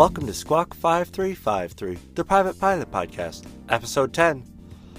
Welcome 0.00 0.24
to 0.28 0.32
Squawk 0.32 0.72
5353, 0.72 1.98
the 2.14 2.24
Private 2.24 2.58
Pilot 2.58 2.90
Podcast, 2.90 3.44
Episode 3.68 4.14
10. 4.14 4.50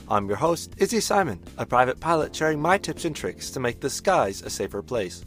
I'm 0.08 0.28
your 0.28 0.38
host, 0.38 0.76
Izzy 0.78 1.00
Simon, 1.00 1.42
a 1.58 1.66
private 1.66 2.00
pilot 2.00 2.36
sharing 2.36 2.62
my 2.62 2.78
tips 2.78 3.04
and 3.04 3.16
tricks 3.16 3.50
to 3.50 3.60
make 3.60 3.80
the 3.80 3.90
skies 3.90 4.44
a 4.44 4.50
safer 4.52 4.84
place. 4.84 5.26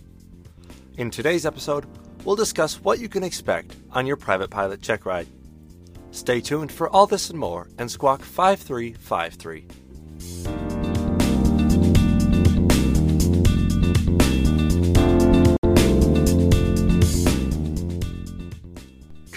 In 0.96 1.10
today's 1.10 1.44
episode, 1.44 1.86
we'll 2.24 2.36
discuss 2.36 2.80
what 2.82 3.00
you 3.00 3.08
can 3.08 3.24
expect 3.24 3.74
on 3.90 4.06
your 4.06 4.14
private 4.14 4.50
pilot 4.50 4.80
check 4.80 5.04
ride. 5.04 5.26
Stay 6.12 6.40
tuned 6.40 6.70
for 6.70 6.88
all 6.88 7.08
this 7.08 7.30
and 7.30 7.38
more 7.40 7.68
and 7.76 7.90
Squawk 7.90 8.22
5353. 8.22 10.83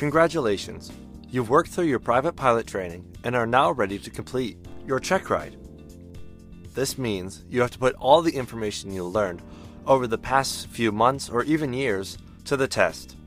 Congratulations! 0.08 0.90
You've 1.30 1.50
worked 1.50 1.70
through 1.70 1.88
your 1.88 2.00
private 2.00 2.38
pilot 2.38 2.66
training 2.66 3.14
and 3.26 3.36
are 3.36 3.46
now 3.46 3.72
ready 3.72 4.00
to 4.00 4.10
complete 4.10 4.58
your 4.86 5.02
check 5.02 5.30
ride. 5.30 5.58
This 6.74 6.98
means 6.98 7.44
you 7.50 7.60
have 7.60 7.72
to 7.72 7.78
put 7.78 7.94
all 7.96 8.22
the 8.22 8.34
information 8.34 8.94
you 8.94 9.04
learned 9.04 9.42
over 9.86 10.08
the 10.08 10.18
past 10.18 10.68
few 10.68 10.94
months 10.94 11.28
or 11.28 11.44
even 11.44 11.74
years 11.74 12.18
to 12.46 12.56
the 12.56 12.70
test. 12.70 13.18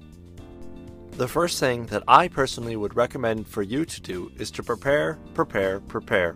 The 1.18 1.28
first 1.28 1.60
thing 1.60 1.84
that 1.88 2.02
I 2.08 2.28
personally 2.28 2.76
would 2.76 2.96
recommend 2.96 3.46
for 3.46 3.60
you 3.60 3.84
to 3.84 4.00
do 4.00 4.32
is 4.38 4.50
to 4.52 4.62
prepare, 4.62 5.18
prepare, 5.34 5.80
prepare. 5.80 6.34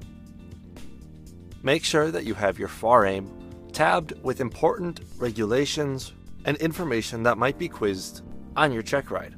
Make 1.63 1.85
sure 1.85 2.11
that 2.11 2.27
you 2.27 2.35
have 2.35 2.59
your 2.59 2.69
FAR-AIM 2.69 3.31
tabbed 3.73 4.13
with 4.23 4.43
important 4.43 5.01
regulations 5.17 6.13
and 6.45 6.59
information 6.59 7.23
that 7.23 7.39
might 7.39 7.57
be 7.57 7.67
quizzed 7.67 8.21
on 8.57 8.73
your 8.73 8.83
check 8.83 9.11
ride. 9.11 9.37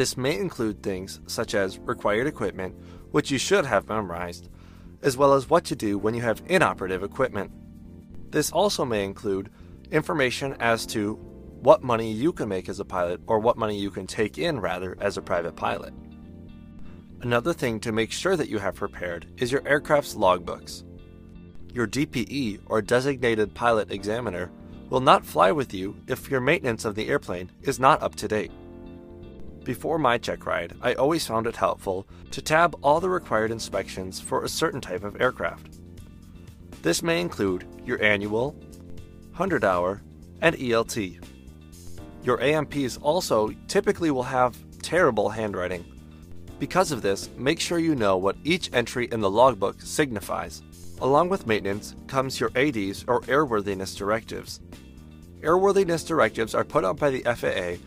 This 0.00 0.16
may 0.16 0.38
include 0.38 0.82
things 0.82 1.20
such 1.26 1.54
as 1.54 1.78
required 1.80 2.26
equipment, 2.26 2.74
which 3.10 3.30
you 3.30 3.36
should 3.36 3.66
have 3.66 3.86
memorized, 3.86 4.48
as 5.02 5.18
well 5.18 5.34
as 5.34 5.50
what 5.50 5.62
to 5.64 5.76
do 5.76 5.98
when 5.98 6.14
you 6.14 6.22
have 6.22 6.42
inoperative 6.46 7.02
equipment. 7.02 7.52
This 8.30 8.50
also 8.50 8.86
may 8.86 9.04
include 9.04 9.50
information 9.90 10.56
as 10.58 10.86
to 10.86 11.16
what 11.60 11.82
money 11.82 12.10
you 12.10 12.32
can 12.32 12.48
make 12.48 12.70
as 12.70 12.80
a 12.80 12.84
pilot 12.86 13.20
or 13.26 13.40
what 13.40 13.58
money 13.58 13.78
you 13.78 13.90
can 13.90 14.06
take 14.06 14.38
in 14.38 14.58
rather 14.58 14.96
as 15.02 15.18
a 15.18 15.20
private 15.20 15.54
pilot. 15.54 15.92
Another 17.20 17.52
thing 17.52 17.78
to 17.80 17.92
make 17.92 18.10
sure 18.10 18.36
that 18.36 18.48
you 18.48 18.58
have 18.58 18.76
prepared 18.76 19.26
is 19.36 19.52
your 19.52 19.68
aircraft's 19.68 20.14
logbooks. 20.14 20.82
Your 21.74 21.86
DPE 21.86 22.60
or 22.68 22.80
designated 22.80 23.52
pilot 23.52 23.92
examiner 23.92 24.50
will 24.88 25.00
not 25.02 25.26
fly 25.26 25.52
with 25.52 25.74
you 25.74 25.94
if 26.06 26.30
your 26.30 26.40
maintenance 26.40 26.86
of 26.86 26.94
the 26.94 27.08
airplane 27.08 27.50
is 27.60 27.78
not 27.78 28.00
up 28.00 28.14
to 28.14 28.26
date. 28.26 28.50
Before 29.64 29.98
my 29.98 30.16
check 30.16 30.46
ride, 30.46 30.74
I 30.80 30.94
always 30.94 31.26
found 31.26 31.46
it 31.46 31.56
helpful 31.56 32.06
to 32.30 32.40
tab 32.40 32.76
all 32.82 32.98
the 32.98 33.10
required 33.10 33.50
inspections 33.50 34.18
for 34.18 34.42
a 34.42 34.48
certain 34.48 34.80
type 34.80 35.04
of 35.04 35.20
aircraft. 35.20 35.78
This 36.82 37.02
may 37.02 37.20
include 37.20 37.66
your 37.84 38.02
annual, 38.02 38.52
100 39.32 39.64
hour, 39.64 40.02
and 40.40 40.56
ELT. 40.56 41.22
Your 42.24 42.38
A&Ps 42.40 42.96
also 42.98 43.50
typically 43.68 44.10
will 44.10 44.22
have 44.22 44.56
terrible 44.80 45.28
handwriting. 45.28 45.84
Because 46.58 46.90
of 46.90 47.02
this, 47.02 47.28
make 47.36 47.60
sure 47.60 47.78
you 47.78 47.94
know 47.94 48.16
what 48.16 48.36
each 48.44 48.70
entry 48.72 49.08
in 49.12 49.20
the 49.20 49.30
logbook 49.30 49.80
signifies. 49.82 50.62
Along 51.00 51.28
with 51.28 51.46
maintenance 51.46 51.94
comes 52.06 52.40
your 52.40 52.50
ADs 52.56 53.04
or 53.06 53.20
airworthiness 53.22 53.96
directives. 53.96 54.60
Airworthiness 55.40 56.06
directives 56.06 56.54
are 56.54 56.64
put 56.64 56.84
out 56.84 56.98
by 56.98 57.10
the 57.10 57.22
FAA 57.22 57.82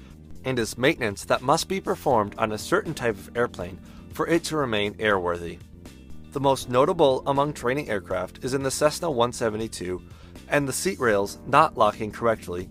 and 0.46 0.60
is 0.60 0.78
maintenance 0.78 1.26
that 1.26 1.42
must 1.42 1.68
be 1.68 1.80
performed 1.82 2.36
on 2.38 2.52
a 2.52 2.58
certain 2.58 2.94
type 2.94 3.18
of 3.18 3.36
airplane 3.36 3.80
for 4.14 4.28
it 4.28 4.44
to 4.46 4.58
remain 4.58 4.94
airworthy. 4.96 5.60
The 6.32 6.40
most 6.40 6.70
notable 6.70 7.24
among 7.28 7.54
training 7.54 7.90
aircraft 7.90 8.44
is 8.44 8.54
in 8.54 8.64
the 8.64 8.72
Cessna 8.72 9.10
172 9.10 10.02
and 10.50 10.68
the 10.68 10.74
seat 10.74 11.00
rails 11.00 11.40
not 11.48 11.78
locking 11.78 12.12
correctly. 12.12 12.70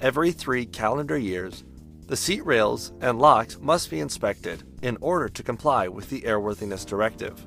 Every 0.00 0.32
three 0.32 0.66
calendar 0.66 1.18
years, 1.18 1.64
the 2.06 2.16
seat 2.16 2.44
rails 2.44 2.92
and 3.00 3.18
locks 3.18 3.58
must 3.60 3.90
be 3.90 4.00
inspected 4.00 4.64
in 4.82 4.98
order 5.00 5.28
to 5.28 5.42
comply 5.42 5.88
with 5.88 6.10
the 6.10 6.22
airworthiness 6.22 6.84
directive. 6.84 7.46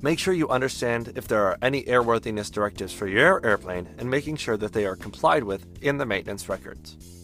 Make 0.00 0.20
sure 0.20 0.32
you 0.32 0.48
understand 0.48 1.12
if 1.16 1.26
there 1.26 1.44
are 1.44 1.58
any 1.60 1.82
airworthiness 1.82 2.52
directives 2.52 2.92
for 2.92 3.08
your 3.08 3.44
airplane 3.44 3.88
and 3.98 4.08
making 4.08 4.36
sure 4.36 4.56
that 4.56 4.72
they 4.72 4.86
are 4.86 4.94
complied 4.94 5.42
with 5.42 5.66
in 5.82 5.98
the 5.98 6.06
maintenance 6.06 6.48
records. 6.48 7.17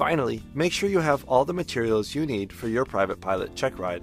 Finally, 0.00 0.42
make 0.54 0.72
sure 0.72 0.88
you 0.88 0.98
have 0.98 1.24
all 1.24 1.44
the 1.44 1.52
materials 1.52 2.14
you 2.14 2.24
need 2.24 2.50
for 2.50 2.68
your 2.68 2.86
private 2.86 3.20
pilot 3.20 3.54
check 3.54 3.78
ride. 3.78 4.02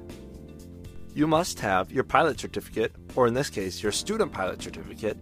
You 1.15 1.25
must 1.25 1.59
have 1.61 1.91
your 1.91 2.03
pilot 2.03 2.39
certificate, 2.39 2.91
or 3.15 3.25
in 3.25 3.33
this 3.33 3.49
case, 3.49 3.81
your 3.81 3.91
student 3.91 4.31
pilot 4.31 4.61
certificate, 4.61 5.17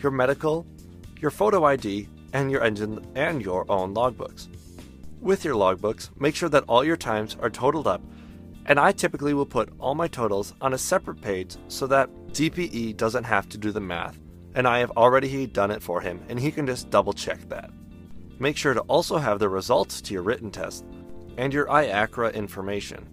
your 0.00 0.10
medical, 0.10 0.66
your 1.20 1.30
photo 1.30 1.64
ID, 1.64 2.08
and 2.32 2.50
your 2.50 2.64
engine 2.64 3.06
and 3.14 3.42
your 3.42 3.70
own 3.70 3.94
logbooks. 3.94 4.48
With 5.20 5.44
your 5.44 5.54
logbooks, 5.54 6.08
make 6.18 6.34
sure 6.34 6.48
that 6.48 6.64
all 6.66 6.82
your 6.82 6.96
times 6.96 7.36
are 7.42 7.50
totaled 7.50 7.86
up, 7.86 8.00
and 8.64 8.80
I 8.80 8.92
typically 8.92 9.34
will 9.34 9.44
put 9.44 9.68
all 9.78 9.94
my 9.94 10.08
totals 10.08 10.54
on 10.62 10.72
a 10.72 10.78
separate 10.78 11.20
page 11.20 11.56
so 11.68 11.86
that 11.88 12.08
DPE 12.28 12.96
doesn't 12.96 13.24
have 13.24 13.50
to 13.50 13.58
do 13.58 13.70
the 13.70 13.80
math, 13.80 14.18
and 14.54 14.66
I 14.66 14.78
have 14.78 14.92
already 14.92 15.46
done 15.46 15.70
it 15.70 15.82
for 15.82 16.00
him, 16.00 16.22
and 16.30 16.40
he 16.40 16.50
can 16.50 16.66
just 16.66 16.88
double 16.88 17.12
check 17.12 17.46
that. 17.50 17.68
Make 18.38 18.56
sure 18.56 18.74
to 18.74 18.80
also 18.80 19.16
have 19.18 19.38
the 19.38 19.48
results 19.48 20.00
to 20.02 20.14
your 20.14 20.22
written 20.22 20.50
test 20.50 20.84
and 21.36 21.52
your 21.52 21.66
IACRA 21.66 22.34
information. 22.34 23.08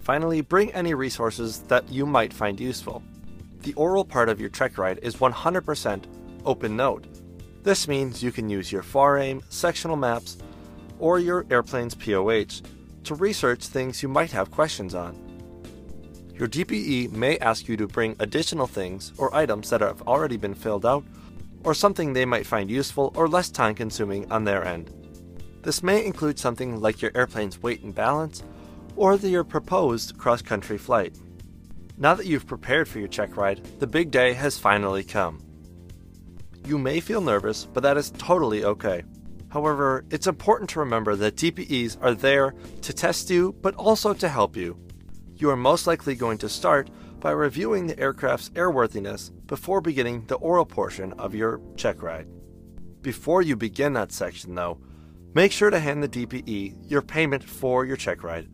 Finally, 0.00 0.40
bring 0.40 0.72
any 0.72 0.94
resources 0.94 1.60
that 1.68 1.88
you 1.90 2.06
might 2.06 2.32
find 2.32 2.58
useful. 2.58 3.02
The 3.60 3.74
oral 3.74 4.04
part 4.04 4.28
of 4.28 4.40
your 4.40 4.50
check 4.50 4.78
ride 4.78 4.98
is 5.02 5.16
100% 5.16 6.04
open 6.44 6.76
note. 6.76 7.06
This 7.62 7.86
means 7.86 8.22
you 8.22 8.32
can 8.32 8.48
use 8.48 8.72
your 8.72 8.82
FAR-AIM, 8.82 9.42
sectional 9.48 9.96
maps, 9.96 10.38
or 10.98 11.18
your 11.18 11.46
airplane's 11.50 11.94
POH 11.94 12.62
to 13.04 13.14
research 13.14 13.66
things 13.66 14.02
you 14.02 14.08
might 14.08 14.32
have 14.32 14.50
questions 14.50 14.94
on. 14.94 15.16
Your 16.34 16.48
DPE 16.48 17.12
may 17.12 17.38
ask 17.38 17.68
you 17.68 17.76
to 17.76 17.86
bring 17.86 18.16
additional 18.18 18.66
things 18.66 19.12
or 19.18 19.34
items 19.34 19.70
that 19.70 19.80
have 19.80 20.02
already 20.02 20.36
been 20.36 20.54
filled 20.54 20.84
out 20.84 21.04
or 21.64 21.74
something 21.74 22.12
they 22.12 22.24
might 22.24 22.46
find 22.46 22.70
useful 22.70 23.12
or 23.16 23.28
less 23.28 23.50
time 23.50 23.74
consuming 23.74 24.30
on 24.30 24.44
their 24.44 24.64
end. 24.64 24.90
This 25.62 25.82
may 25.82 26.04
include 26.04 26.38
something 26.38 26.80
like 26.80 27.00
your 27.00 27.12
airplane's 27.14 27.62
weight 27.62 27.82
and 27.82 27.94
balance, 27.94 28.42
or 28.96 29.16
the, 29.16 29.28
your 29.28 29.44
proposed 29.44 30.18
cross 30.18 30.42
country 30.42 30.76
flight. 30.76 31.16
Now 31.96 32.14
that 32.14 32.26
you've 32.26 32.46
prepared 32.46 32.88
for 32.88 32.98
your 32.98 33.08
check 33.08 33.36
ride, 33.36 33.64
the 33.78 33.86
big 33.86 34.10
day 34.10 34.32
has 34.32 34.58
finally 34.58 35.04
come. 35.04 35.40
You 36.66 36.78
may 36.78 37.00
feel 37.00 37.20
nervous, 37.20 37.64
but 37.64 37.82
that 37.82 37.96
is 37.96 38.10
totally 38.12 38.64
okay. 38.64 39.02
However, 39.50 40.04
it's 40.10 40.26
important 40.26 40.70
to 40.70 40.80
remember 40.80 41.14
that 41.16 41.36
DPEs 41.36 41.98
are 42.00 42.14
there 42.14 42.54
to 42.80 42.92
test 42.92 43.30
you, 43.30 43.54
but 43.60 43.74
also 43.74 44.14
to 44.14 44.28
help 44.28 44.56
you. 44.56 44.78
You 45.36 45.50
are 45.50 45.56
most 45.56 45.86
likely 45.86 46.14
going 46.14 46.38
to 46.38 46.48
start 46.48 46.88
by 47.20 47.32
reviewing 47.32 47.86
the 47.86 47.98
aircraft's 48.00 48.48
airworthiness 48.50 49.30
before 49.52 49.82
beginning 49.82 50.24
the 50.28 50.36
oral 50.36 50.64
portion 50.64 51.12
of 51.18 51.34
your 51.34 51.60
check 51.76 52.02
ride. 52.02 52.26
Before 53.02 53.42
you 53.42 53.54
begin 53.54 53.92
that 53.92 54.10
section, 54.10 54.54
though, 54.54 54.80
make 55.34 55.52
sure 55.52 55.68
to 55.68 55.78
hand 55.78 56.02
the 56.02 56.08
DPE 56.08 56.90
your 56.90 57.02
payment 57.02 57.44
for 57.44 57.84
your 57.84 57.98
check 57.98 58.22
ride. 58.22 58.48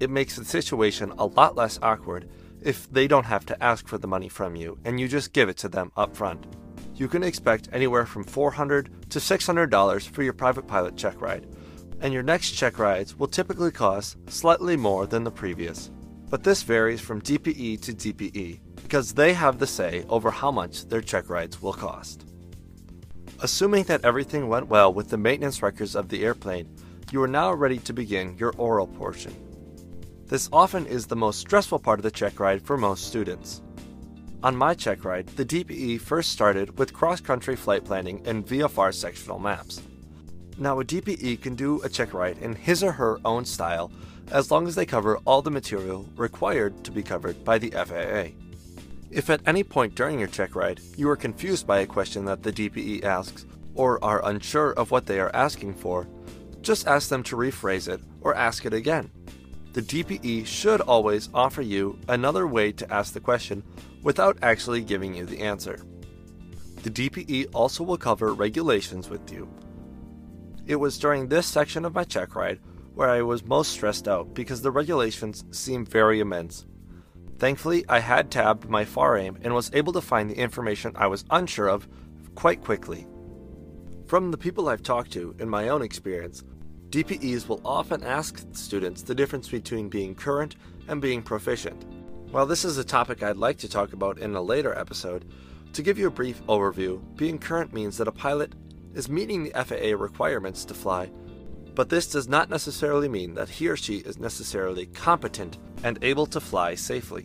It 0.00 0.08
makes 0.08 0.36
the 0.36 0.44
situation 0.46 1.12
a 1.18 1.26
lot 1.26 1.56
less 1.56 1.78
awkward 1.82 2.30
if 2.62 2.90
they 2.90 3.06
don't 3.06 3.26
have 3.26 3.44
to 3.46 3.62
ask 3.62 3.86
for 3.86 3.98
the 3.98 4.08
money 4.08 4.30
from 4.30 4.56
you 4.56 4.78
and 4.86 4.98
you 4.98 5.08
just 5.08 5.34
give 5.34 5.50
it 5.50 5.58
to 5.58 5.68
them 5.68 5.92
up 5.94 6.16
front. 6.16 6.46
You 6.94 7.06
can 7.06 7.22
expect 7.22 7.68
anywhere 7.70 8.06
from 8.06 8.24
$400 8.24 9.10
to 9.10 9.18
$600 9.18 10.08
for 10.08 10.22
your 10.22 10.32
private 10.32 10.66
pilot 10.66 10.96
check 10.96 11.20
ride, 11.20 11.54
and 12.00 12.14
your 12.14 12.22
next 12.22 12.52
check 12.52 12.78
rides 12.78 13.14
will 13.14 13.28
typically 13.28 13.72
cost 13.72 14.16
slightly 14.30 14.78
more 14.78 15.06
than 15.06 15.24
the 15.24 15.30
previous 15.30 15.90
but 16.30 16.44
this 16.44 16.62
varies 16.62 17.00
from 17.00 17.20
DPE 17.20 17.82
to 17.82 17.92
DPE 17.92 18.60
because 18.90 19.12
they 19.12 19.32
have 19.32 19.60
the 19.60 19.66
say 19.68 20.04
over 20.08 20.32
how 20.32 20.50
much 20.50 20.84
their 20.88 21.00
check 21.00 21.30
rides 21.30 21.62
will 21.62 21.72
cost. 21.72 22.24
Assuming 23.38 23.84
that 23.84 24.04
everything 24.04 24.48
went 24.48 24.66
well 24.66 24.92
with 24.92 25.10
the 25.10 25.16
maintenance 25.16 25.62
records 25.62 25.94
of 25.94 26.08
the 26.08 26.24
airplane, 26.24 26.68
you 27.12 27.22
are 27.22 27.28
now 27.28 27.52
ready 27.52 27.78
to 27.78 27.92
begin 27.92 28.36
your 28.36 28.52
oral 28.58 28.88
portion. 28.88 29.32
This 30.26 30.48
often 30.52 30.86
is 30.86 31.06
the 31.06 31.14
most 31.14 31.38
stressful 31.38 31.78
part 31.78 32.00
of 32.00 32.02
the 32.02 32.10
check 32.10 32.40
ride 32.40 32.66
for 32.66 32.76
most 32.76 33.06
students. 33.06 33.62
On 34.42 34.56
my 34.56 34.74
check 34.74 35.04
ride, 35.04 35.28
the 35.28 35.44
DPE 35.44 36.00
first 36.00 36.32
started 36.32 36.76
with 36.76 36.92
cross 36.92 37.20
country 37.20 37.54
flight 37.54 37.84
planning 37.84 38.20
and 38.26 38.44
VFR 38.44 38.92
sectional 38.92 39.38
maps. 39.38 39.80
Now, 40.58 40.80
a 40.80 40.84
DPE 40.84 41.40
can 41.42 41.54
do 41.54 41.80
a 41.84 41.88
check 41.88 42.12
ride 42.12 42.38
in 42.38 42.56
his 42.56 42.82
or 42.82 42.90
her 42.90 43.20
own 43.24 43.44
style 43.44 43.92
as 44.32 44.50
long 44.50 44.66
as 44.66 44.74
they 44.74 44.84
cover 44.84 45.18
all 45.18 45.42
the 45.42 45.50
material 45.52 46.08
required 46.16 46.82
to 46.82 46.90
be 46.90 47.04
covered 47.04 47.44
by 47.44 47.56
the 47.56 47.70
FAA. 47.70 48.34
If 49.10 49.28
at 49.28 49.40
any 49.46 49.64
point 49.64 49.96
during 49.96 50.18
your 50.18 50.28
check 50.28 50.54
ride 50.54 50.80
you 50.96 51.08
are 51.10 51.16
confused 51.16 51.66
by 51.66 51.80
a 51.80 51.86
question 51.86 52.24
that 52.26 52.42
the 52.42 52.52
DPE 52.52 53.04
asks 53.04 53.44
or 53.74 54.02
are 54.04 54.24
unsure 54.28 54.72
of 54.72 54.90
what 54.90 55.06
they 55.06 55.18
are 55.18 55.34
asking 55.34 55.74
for, 55.74 56.06
just 56.60 56.86
ask 56.86 57.08
them 57.08 57.22
to 57.24 57.36
rephrase 57.36 57.88
it 57.88 58.00
or 58.20 58.34
ask 58.34 58.64
it 58.66 58.72
again. 58.74 59.10
the 59.72 59.82
DPE 59.82 60.44
should 60.46 60.80
always 60.80 61.28
offer 61.32 61.62
you 61.62 61.96
another 62.08 62.46
way 62.46 62.72
to 62.72 62.92
ask 62.92 63.12
the 63.14 63.20
question 63.20 63.62
without 64.02 64.36
actually 64.42 64.80
giving 64.80 65.14
you 65.14 65.24
the 65.24 65.40
answer. 65.40 65.78
The 66.82 66.90
DPE 66.90 67.50
also 67.54 67.84
will 67.84 67.96
cover 67.96 68.34
regulations 68.34 69.08
with 69.08 69.30
you. 69.32 69.48
It 70.66 70.76
was 70.76 70.98
during 70.98 71.28
this 71.28 71.46
section 71.46 71.84
of 71.84 71.94
my 71.94 72.04
check 72.04 72.34
ride 72.34 72.58
where 72.94 73.08
I 73.08 73.22
was 73.22 73.44
most 73.44 73.70
stressed 73.70 74.08
out 74.08 74.34
because 74.34 74.60
the 74.62 74.70
regulations 74.70 75.44
seemed 75.52 75.88
very 75.88 76.20
immense. 76.20 76.66
Thankfully, 77.40 77.86
I 77.88 78.00
had 78.00 78.30
tabbed 78.30 78.68
my 78.68 78.84
FAR-AIM 78.84 79.38
and 79.40 79.54
was 79.54 79.70
able 79.72 79.94
to 79.94 80.02
find 80.02 80.28
the 80.28 80.36
information 80.36 80.92
I 80.94 81.06
was 81.06 81.24
unsure 81.30 81.68
of 81.68 81.88
quite 82.34 82.60
quickly. 82.62 83.06
From 84.04 84.30
the 84.30 84.36
people 84.36 84.68
I've 84.68 84.82
talked 84.82 85.10
to 85.12 85.34
in 85.38 85.48
my 85.48 85.70
own 85.70 85.80
experience, 85.80 86.44
DPEs 86.90 87.48
will 87.48 87.62
often 87.64 88.04
ask 88.04 88.44
students 88.52 89.00
the 89.00 89.14
difference 89.14 89.48
between 89.48 89.88
being 89.88 90.14
current 90.14 90.56
and 90.86 91.00
being 91.00 91.22
proficient. 91.22 91.86
While 92.30 92.44
this 92.44 92.66
is 92.66 92.76
a 92.76 92.84
topic 92.84 93.22
I'd 93.22 93.38
like 93.38 93.56
to 93.60 93.70
talk 93.70 93.94
about 93.94 94.18
in 94.18 94.34
a 94.34 94.42
later 94.42 94.78
episode, 94.78 95.24
to 95.72 95.82
give 95.82 95.98
you 95.98 96.08
a 96.08 96.10
brief 96.10 96.42
overview, 96.42 97.00
being 97.16 97.38
current 97.38 97.72
means 97.72 97.96
that 97.96 98.08
a 98.08 98.12
pilot 98.12 98.52
is 98.92 99.08
meeting 99.08 99.44
the 99.44 99.64
FAA 99.64 99.96
requirements 99.96 100.66
to 100.66 100.74
fly, 100.74 101.10
but 101.80 101.88
this 101.88 102.08
does 102.08 102.28
not 102.28 102.50
necessarily 102.50 103.08
mean 103.08 103.32
that 103.32 103.48
he 103.48 103.66
or 103.66 103.74
she 103.74 104.00
is 104.00 104.18
necessarily 104.18 104.84
competent 104.84 105.56
and 105.82 105.98
able 106.04 106.26
to 106.26 106.38
fly 106.38 106.74
safely. 106.74 107.24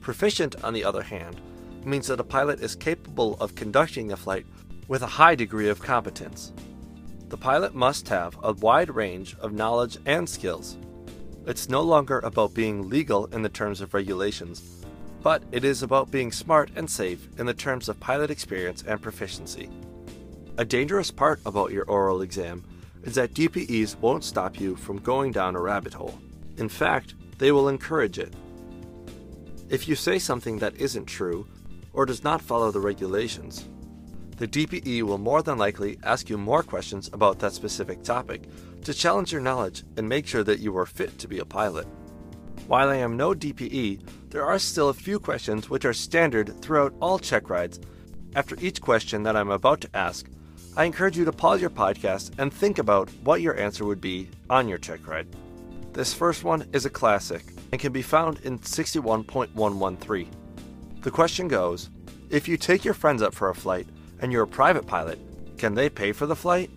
Proficient, 0.00 0.64
on 0.64 0.72
the 0.72 0.82
other 0.82 1.02
hand, 1.02 1.38
means 1.84 2.06
that 2.06 2.20
a 2.20 2.24
pilot 2.24 2.60
is 2.60 2.74
capable 2.74 3.36
of 3.38 3.54
conducting 3.54 4.12
a 4.12 4.16
flight 4.16 4.46
with 4.88 5.02
a 5.02 5.06
high 5.06 5.34
degree 5.34 5.68
of 5.68 5.78
competence. 5.78 6.54
The 7.28 7.36
pilot 7.36 7.74
must 7.74 8.08
have 8.08 8.34
a 8.42 8.54
wide 8.54 8.88
range 8.88 9.36
of 9.40 9.52
knowledge 9.52 9.98
and 10.06 10.26
skills. 10.26 10.78
It's 11.46 11.68
no 11.68 11.82
longer 11.82 12.20
about 12.20 12.54
being 12.54 12.88
legal 12.88 13.26
in 13.26 13.42
the 13.42 13.50
terms 13.50 13.82
of 13.82 13.92
regulations, 13.92 14.86
but 15.22 15.42
it 15.52 15.64
is 15.64 15.82
about 15.82 16.10
being 16.10 16.32
smart 16.32 16.70
and 16.76 16.90
safe 16.90 17.28
in 17.36 17.44
the 17.44 17.52
terms 17.52 17.90
of 17.90 18.00
pilot 18.00 18.30
experience 18.30 18.82
and 18.86 19.02
proficiency. 19.02 19.68
A 20.56 20.64
dangerous 20.64 21.10
part 21.10 21.40
about 21.44 21.72
your 21.72 21.84
oral 21.84 22.22
exam 22.22 22.64
is 23.02 23.14
that 23.14 23.34
DPEs 23.34 23.98
won't 24.00 24.24
stop 24.24 24.60
you 24.60 24.76
from 24.76 24.98
going 24.98 25.32
down 25.32 25.56
a 25.56 25.60
rabbit 25.60 25.94
hole. 25.94 26.18
In 26.56 26.68
fact, 26.68 27.14
they 27.38 27.52
will 27.52 27.68
encourage 27.68 28.18
it. 28.18 28.34
If 29.68 29.88
you 29.88 29.94
say 29.94 30.18
something 30.18 30.58
that 30.58 30.76
isn't 30.76 31.06
true 31.06 31.46
or 31.92 32.04
does 32.06 32.24
not 32.24 32.42
follow 32.42 32.70
the 32.70 32.80
regulations, 32.80 33.68
the 34.36 34.48
DPE 34.48 35.02
will 35.02 35.18
more 35.18 35.42
than 35.42 35.58
likely 35.58 35.98
ask 36.02 36.30
you 36.30 36.38
more 36.38 36.62
questions 36.62 37.10
about 37.12 37.38
that 37.38 37.52
specific 37.52 38.02
topic 38.02 38.44
to 38.84 38.94
challenge 38.94 39.32
your 39.32 39.42
knowledge 39.42 39.84
and 39.96 40.08
make 40.08 40.26
sure 40.26 40.42
that 40.44 40.60
you 40.60 40.76
are 40.76 40.86
fit 40.86 41.18
to 41.18 41.28
be 41.28 41.40
a 41.40 41.44
pilot. 41.44 41.86
While 42.66 42.88
I 42.88 42.96
am 42.96 43.16
no 43.16 43.34
DPE, 43.34 44.00
there 44.30 44.46
are 44.46 44.58
still 44.58 44.88
a 44.88 44.94
few 44.94 45.18
questions 45.18 45.68
which 45.68 45.84
are 45.84 45.92
standard 45.92 46.60
throughout 46.62 46.94
all 47.00 47.18
check 47.18 47.50
rides. 47.50 47.80
After 48.34 48.56
each 48.60 48.80
question 48.80 49.22
that 49.24 49.36
I'm 49.36 49.50
about 49.50 49.80
to 49.82 49.94
ask, 49.94 50.26
I 50.76 50.84
encourage 50.84 51.18
you 51.18 51.24
to 51.24 51.32
pause 51.32 51.60
your 51.60 51.70
podcast 51.70 52.30
and 52.38 52.52
think 52.52 52.78
about 52.78 53.10
what 53.24 53.40
your 53.40 53.58
answer 53.58 53.84
would 53.84 54.00
be 54.00 54.28
on 54.48 54.68
your 54.68 54.78
check 54.78 55.06
ride. 55.06 55.26
This 55.92 56.14
first 56.14 56.44
one 56.44 56.68
is 56.72 56.86
a 56.86 56.90
classic 56.90 57.42
and 57.72 57.80
can 57.80 57.92
be 57.92 58.02
found 58.02 58.38
in 58.40 58.60
61.113. 58.60 60.28
The 61.02 61.10
question 61.10 61.48
goes 61.48 61.90
If 62.30 62.46
you 62.46 62.56
take 62.56 62.84
your 62.84 62.94
friends 62.94 63.20
up 63.20 63.34
for 63.34 63.48
a 63.48 63.54
flight, 63.54 63.88
and 64.20 64.30
you're 64.30 64.44
a 64.44 64.48
private 64.48 64.86
pilot, 64.86 65.18
can 65.58 65.74
they 65.74 65.88
pay 65.88 66.12
for 66.12 66.26
the 66.26 66.36
flight? 66.36 66.70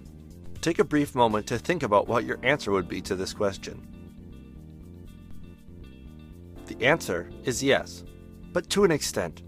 Take 0.61 0.79
a 0.79 0.83
brief 0.83 1.13
moment 1.13 1.45
to 1.47 1.59
think 1.59 1.83
about 1.83 2.07
what 2.07 2.23
your 2.23 2.39
answer 2.41 2.71
would 2.71 2.87
be 2.87 3.01
to 3.01 3.15
this 3.15 3.33
question. 3.33 3.87
The 6.65 6.83
answer 6.83 7.29
is 7.43 7.61
yes, 7.61 8.03
but 8.53 8.69
to 8.71 8.85
an 8.85 8.91
extent. 8.91 9.43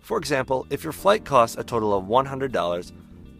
For 0.00 0.18
example, 0.18 0.66
if 0.70 0.82
your 0.82 0.92
flight 0.92 1.24
costs 1.24 1.56
a 1.56 1.64
total 1.64 1.92
of 1.94 2.06
$100 2.06 2.92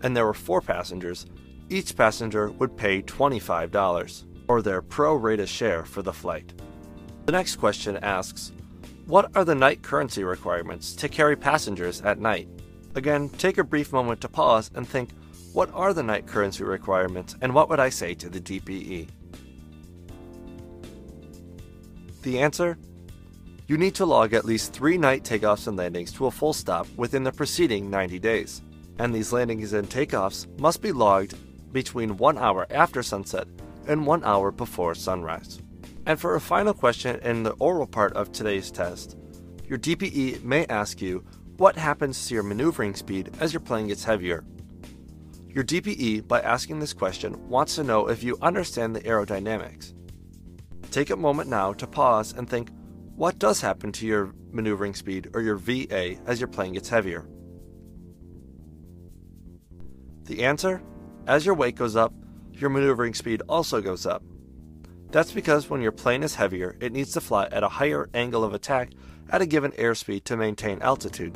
and 0.03 0.17
there 0.17 0.27
were 0.27 0.35
four 0.35 0.61
passengers, 0.61 1.27
each 1.69 1.97
passenger 1.97 2.51
would 2.51 2.77
pay 2.77 3.03
$25, 3.03 4.25
or 4.49 4.63
their 4.63 4.83
pro 4.83 5.15
rata 5.15 5.47
share 5.47 5.85
for 5.85 6.03
the 6.03 6.13
flight. 6.13 6.53
The 7.27 7.33
next 7.33 7.57
question 7.57 7.97
asks 7.99 8.53
What 9.07 9.31
are 9.35 9.45
the 9.45 9.55
night 9.55 9.83
currency 9.83 10.23
requirements 10.23 10.95
to 10.97 11.09
carry 11.09 11.37
passengers 11.37 12.01
at 12.03 12.21
night? 12.21 12.49
Again, 12.95 13.29
take 13.31 13.59
a 13.59 13.65
brief 13.65 13.93
moment 13.93 14.21
to 14.23 14.29
pause 14.29 14.71
and 14.75 14.89
think 14.89 15.11
what 15.53 15.71
are 15.75 15.93
the 15.93 16.03
night 16.03 16.27
currency 16.27 16.65
requirements 16.65 17.35
and 17.41 17.53
what 17.53 17.69
would 17.69 17.81
I 17.81 17.89
say 17.89 18.15
to 18.15 18.29
the 18.29 18.41
DPE? 18.41 19.09
The 22.23 22.39
answer? 22.39 22.79
You 23.67 23.77
need 23.77 23.95
to 23.97 24.07
log 24.07 24.33
at 24.33 24.45
least 24.45 24.73
three 24.73 24.97
night 24.97 25.25
takeoffs 25.25 25.67
and 25.67 25.77
landings 25.77 26.13
to 26.13 26.27
a 26.27 26.31
full 26.31 26.53
stop 26.53 26.87
within 26.97 27.25
the 27.25 27.33
preceding 27.33 27.91
90 27.91 28.19
days, 28.21 28.63
and 28.99 29.15
these 29.15 29.33
landings 29.33 29.73
and 29.73 29.89
takeoffs 29.89 30.47
must 30.59 30.83
be 30.83 30.93
logged 30.93 31.35
between 31.73 32.17
one 32.17 32.39
hour 32.39 32.67
after 32.71 33.03
sunset 33.03 33.47
and 33.87 34.07
one 34.07 34.25
hour 34.25 34.51
before 34.51 34.95
sunrise. 34.95 35.61
And 36.07 36.21
for 36.21 36.37
a 36.37 36.41
final 36.41 36.73
question 36.73 37.19
in 37.21 37.43
the 37.43 37.53
oral 37.53 37.87
part 37.87 38.13
of 38.15 38.33
today's 38.33 38.71
test, 38.71 39.17
your 39.67 39.79
DPE 39.79 40.43
may 40.43 40.65
ask 40.67 41.03
you 41.03 41.25
what 41.57 41.77
happens 41.77 42.27
to 42.27 42.35
your 42.35 42.43
maneuvering 42.43 42.95
speed 42.95 43.31
as 43.41 43.53
your 43.53 43.61
plane 43.61 43.89
gets 43.89 44.05
heavier? 44.05 44.45
Your 45.49 45.65
DPE, 45.65 46.29
by 46.29 46.41
asking 46.41 46.79
this 46.79 46.93
question, 46.93 47.49
wants 47.49 47.77
to 47.77 47.83
know 47.83 48.09
if 48.09 48.23
you 48.23 48.37
understand 48.43 48.95
the 48.95 49.01
aerodynamics. 49.01 49.95
Take 50.91 51.11
a 51.11 51.17
moment 51.17 51.49
now 51.49 51.73
to 51.73 51.87
pause 51.87 52.33
and 52.33 52.49
think 52.49 52.69
what 53.17 53.39
does 53.39 53.61
happen 53.61 53.91
to 53.93 54.07
your 54.07 54.35
maneuvering 54.53 54.95
speed 54.95 55.31
or 55.35 55.41
your 55.41 55.57
VA 55.57 56.17
as 56.27 56.41
your 56.41 56.49
plane 56.49 56.75
gets 56.75 56.91
heavier? 56.91 57.27
The 60.26 60.43
answer? 60.43 60.82
As 61.26 61.46
your 61.46 61.55
weight 61.55 61.76
goes 61.76 61.96
up, 61.96 62.12
your 62.52 62.70
maneuvering 62.70 63.14
speed 63.14 63.43
also 63.49 63.81
goes 63.81 64.06
up. 64.06 64.23
That's 65.11 65.32
because 65.32 65.70
when 65.70 65.81
your 65.81 65.93
plane 65.93 66.23
is 66.23 66.34
heavier, 66.34 66.76
it 66.81 66.93
needs 66.93 67.12
to 67.12 67.20
fly 67.20 67.46
at 67.46 67.62
a 67.62 67.69
higher 67.69 68.08
angle 68.12 68.43
of 68.43 68.55
attack 68.55 68.90
at 69.31 69.40
a 69.40 69.46
given 69.46 69.73
airspeed 69.73 70.25
to 70.25 70.37
maintain 70.37 70.82
altitude. 70.82 71.34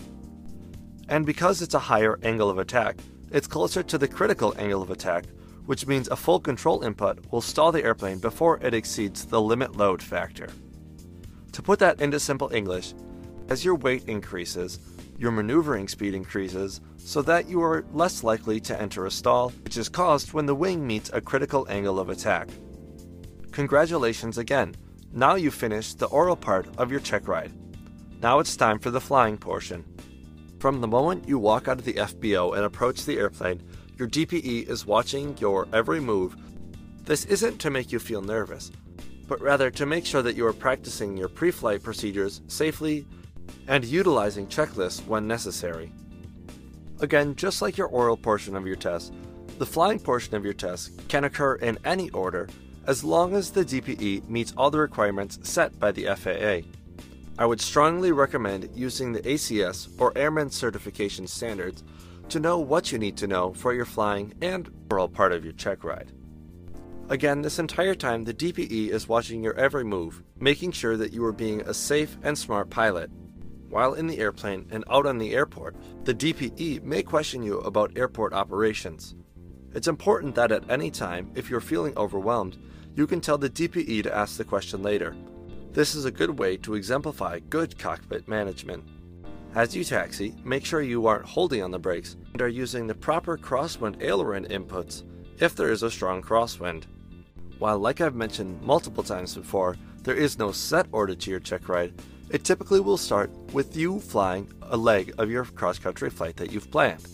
And 1.09 1.25
because 1.25 1.63
it's 1.63 1.75
a 1.75 1.79
higher 1.79 2.19
angle 2.23 2.51
of 2.51 2.59
attack, 2.59 2.97
it's 3.31 3.47
closer 3.47 3.83
to 3.83 3.99
the 3.99 4.09
critical 4.09 4.55
angle 4.59 4.83
of 4.83 4.91
attack, 4.91 5.27
which 5.67 5.87
means 5.87 6.09
a 6.09 6.17
full 6.17 6.41
control 6.41 6.83
input 6.83 7.31
will 7.31 7.41
stall 7.41 7.71
the 7.71 7.85
airplane 7.85 8.19
before 8.19 8.59
it 8.61 8.75
exceeds 8.75 9.25
the 9.25 9.41
limit 9.41 9.77
load 9.77 10.03
factor. 10.03 10.49
To 11.53 11.63
put 11.63 11.79
that 11.79 12.01
into 12.01 12.19
simple 12.19 12.53
English, 12.53 12.95
as 13.49 13.65
your 13.65 13.77
weight 13.77 14.05
increases, 14.09 14.79
your 15.21 15.31
maneuvering 15.31 15.87
speed 15.87 16.15
increases 16.15 16.81
so 16.97 17.21
that 17.21 17.47
you 17.47 17.63
are 17.63 17.85
less 17.93 18.25
likely 18.25 18.59
to 18.59 18.81
enter 18.81 19.05
a 19.05 19.11
stall, 19.11 19.51
which 19.65 19.77
is 19.77 19.91
caused 19.91 20.33
when 20.33 20.47
the 20.47 20.55
wing 20.55 20.87
meets 20.87 21.11
a 21.13 21.21
critical 21.21 21.67
angle 21.69 22.01
of 22.01 22.09
attack. 22.09 22.49
Congratulations 23.53 24.39
again! 24.39 24.75
Now 25.13 25.35
you've 25.35 25.53
finished 25.53 25.99
the 25.99 26.07
oral 26.07 26.37
part 26.37 26.69
of 26.79 26.91
your 26.91 27.01
check 27.01 27.29
ride. 27.29 27.53
Now 28.23 28.39
it's 28.39 28.57
time 28.57 28.79
for 28.79 28.91
the 28.91 29.01
flying 29.01 29.37
portion. 29.37 29.85
From 30.59 30.81
the 30.81 30.89
moment 30.89 31.29
you 31.29 31.39
walk 31.39 31.69
out 31.69 31.79
of 31.79 31.85
the 31.85 31.95
FBO 31.95 32.57
and 32.57 32.65
approach 32.65 33.05
the 33.05 33.19
airplane, 33.19 33.63
your 33.99 34.09
DPE 34.09 34.71
is 34.71 34.87
watching 34.87 35.37
your 35.37 35.69
every 35.75 36.01
move. 36.01 36.35
This 37.05 37.27
isn't 37.27 37.59
to 37.59 37.71
make 37.71 37.93
you 37.93 37.99
feel 37.99 38.23
nervous, 38.23 38.71
but 39.29 39.43
rather 39.43 39.71
to 39.73 39.85
make 39.85 40.07
sure 40.07 40.23
that 40.23 40.37
you 40.37 40.47
are 40.47 40.55
practicing 40.55 41.15
your 41.15 41.29
pre 41.29 41.51
flight 41.51 41.83
procedures 41.83 42.41
safely 42.47 43.07
and 43.69 43.85
utilizing 43.85 44.47
checklists 44.47 45.07
when 45.07 45.27
necessary. 45.27 45.93
Again, 47.01 47.35
just 47.35 47.63
like 47.63 47.77
your 47.77 47.89
oral 47.89 48.17
portion 48.17 48.57
of 48.57 48.67
your 48.67 48.77
test, 48.77 49.13
the 49.59 49.67
flying 49.67 49.99
portion 49.99 50.35
of 50.35 50.45
your 50.45 50.55
test 50.55 51.09
can 51.09 51.25
occur 51.25 51.55
in 51.57 51.79
any 51.85 52.11
order 52.11 52.49
as 52.87 53.05
long 53.05 53.35
as 53.35 53.51
the 53.51 53.65
DPE 53.65 54.29
meets 54.29 54.53
all 54.57 54.71
the 54.71 54.79
requirements 54.79 55.39
set 55.43 55.79
by 55.79 55.93
the 55.93 56.07
FAA. 56.07 56.67
I 57.39 57.47
would 57.47 57.61
strongly 57.61 58.13
recommend 58.13 58.71
using 58.75 59.13
the 59.13 59.23
ACS 59.23 59.89
or 59.99 60.17
Airman 60.17 60.51
Certification 60.51 61.27
Standards 61.27 61.85
to 62.29 62.41
know 62.41 62.59
what 62.59 62.93
you 62.93 62.99
need 62.99 63.17
to 63.19 63.27
know 63.27 63.53
for 63.55 63.73
your 63.73 63.85
flying 63.85 64.35
and 64.41 64.71
overall 64.87 65.09
part 65.09 65.33
of 65.33 65.45
your 65.45 65.55
check 65.55 65.85
ride. 65.85 66.13
Again, 67.09 67.43
this 67.43 67.59
entire 67.59 67.95
time, 67.95 68.25
the 68.25 68.35
DPE 68.35 68.91
is 68.91 69.09
watching 69.09 69.43
your 69.43 69.55
every 69.55 69.85
move, 69.85 70.23
making 70.39 70.73
sure 70.73 70.97
that 70.97 71.13
you 71.13 71.25
are 71.25 71.33
being 71.33 71.61
a 71.63 71.75
safe 71.75 72.17
and 72.23 72.39
smart 72.39 72.71
pilot. 72.71 73.11
While 73.71 73.95
in 73.95 74.09
the 74.09 74.19
airplane 74.19 74.67
and 74.71 74.85
out 74.91 75.07
on 75.07 75.19
the 75.19 75.33
airport, 75.33 75.77
the 76.05 76.13
DPE 76.13 76.83
may 76.83 77.05
question 77.05 77.43
you 77.43 77.61
about 77.61 77.97
airport 77.97 78.33
operations. 78.33 79.15
It's 79.73 79.87
important 79.87 80.35
that 80.35 80.51
at 80.51 80.69
any 80.69 80.91
time, 80.91 81.31
if 81.37 81.49
you're 81.49 81.61
feeling 81.61 81.97
overwhelmed, 81.97 82.59
you 82.97 83.07
can 83.07 83.21
tell 83.21 83.39
the 83.39 83.49
DPE 83.49 84.03
to 84.03 84.15
ask 84.15 84.37
the 84.37 84.45
question 84.45 84.83
later, 84.83 85.15
this 85.73 85.95
is 85.95 86.05
a 86.05 86.11
good 86.11 86.37
way 86.37 86.57
to 86.57 86.75
exemplify 86.75 87.39
good 87.49 87.79
cockpit 87.79 88.27
management. 88.27 88.83
As 89.55 89.77
you 89.77 89.85
taxi, 89.85 90.35
make 90.43 90.65
sure 90.65 90.83
you 90.83 91.07
aren't 91.07 91.25
holding 91.25 91.63
on 91.63 91.71
the 91.71 91.79
brakes 91.79 92.17
and 92.33 92.43
are 92.43 92.49
using 92.49 92.89
the 92.89 92.95
proper 92.95 93.39
crosswind 93.39 94.03
aileron 94.03 94.47
inputs 94.47 95.05
if 95.39 95.55
there 95.55 95.71
is 95.71 95.85
a 95.85 95.91
strong 95.91 96.23
crosswind. 96.23 96.87
While, 97.61 97.79
like 97.79 98.01
I've 98.01 98.17
mentioned 98.17 98.61
multiple 98.63 99.05
times 99.05 99.37
before, 99.37 99.77
there 100.03 100.17
is 100.17 100.39
no 100.39 100.51
set 100.51 100.87
order 100.91 101.15
to 101.15 101.31
your 101.31 101.41
check 101.41 101.69
ride, 101.69 101.93
it 102.31 102.45
typically 102.45 102.81
will 102.81 102.97
start 102.97 103.31
with 103.53 103.77
you 103.77 103.99
flying 103.99 104.49
a 104.63 104.77
leg 104.77 105.13
of 105.19 105.31
your 105.31 105.45
cross 105.45 105.79
country 105.79 106.11
flight 106.11 106.37
that 106.37 106.53
you've 106.53 106.71
planned. 106.71 107.07